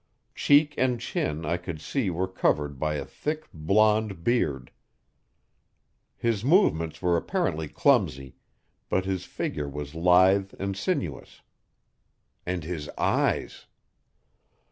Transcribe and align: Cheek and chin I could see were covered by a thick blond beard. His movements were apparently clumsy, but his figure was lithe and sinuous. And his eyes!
Cheek 0.33 0.73
and 0.79 0.99
chin 0.99 1.45
I 1.45 1.57
could 1.57 1.79
see 1.79 2.09
were 2.09 2.27
covered 2.27 2.79
by 2.79 2.95
a 2.95 3.05
thick 3.05 3.47
blond 3.53 4.23
beard. 4.23 4.71
His 6.17 6.43
movements 6.43 7.03
were 7.03 7.15
apparently 7.15 7.67
clumsy, 7.67 8.33
but 8.89 9.05
his 9.05 9.25
figure 9.25 9.69
was 9.69 9.93
lithe 9.93 10.53
and 10.57 10.75
sinuous. 10.75 11.41
And 12.47 12.63
his 12.63 12.89
eyes! 12.97 13.67